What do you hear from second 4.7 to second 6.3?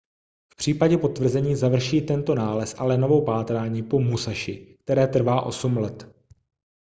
které trvá osm let